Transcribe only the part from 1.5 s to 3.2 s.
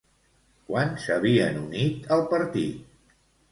unit al partit?